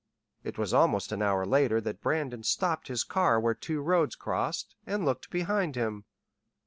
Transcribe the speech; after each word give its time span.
It 0.43 0.57
was 0.57 0.73
almost 0.73 1.11
an 1.11 1.21
hour 1.21 1.45
later 1.45 1.79
that 1.81 2.01
Brandon 2.01 2.41
stopped 2.41 2.87
his 2.87 3.03
car 3.03 3.39
where 3.39 3.53
two 3.53 3.81
roads 3.81 4.15
crossed, 4.15 4.75
and 4.87 5.05
looked 5.05 5.29
behind 5.29 5.75
him. 5.75 6.05